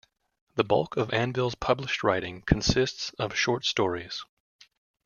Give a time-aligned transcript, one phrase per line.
[0.55, 4.25] The bulk of Anvil's published writing consists of short stories.